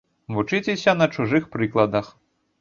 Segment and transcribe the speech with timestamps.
[0.37, 2.11] Вучыцеся на чужых прыкладах.